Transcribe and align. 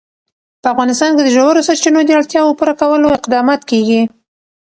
په 0.61 0.67
افغانستان 0.73 1.09
کې 1.15 1.21
د 1.23 1.29
ژورو 1.35 1.65
سرچینو 1.67 1.99
د 2.05 2.09
اړتیاوو 2.19 2.57
پوره 2.59 2.73
کولو 2.81 3.07
اقدامات 3.19 3.61
کېږي. 3.69 4.01